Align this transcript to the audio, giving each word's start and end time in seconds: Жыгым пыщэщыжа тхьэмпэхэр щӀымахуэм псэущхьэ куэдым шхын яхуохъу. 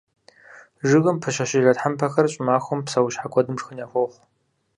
Жыгым 0.89 1.17
пыщэщыжа 1.21 1.73
тхьэмпэхэр 1.75 2.27
щӀымахуэм 2.33 2.79
псэущхьэ 2.85 3.27
куэдым 3.31 3.55
шхын 3.59 3.77
яхуохъу. 3.85 4.21